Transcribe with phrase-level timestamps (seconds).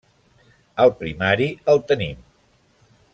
[0.85, 2.25] Al primari, el tenim.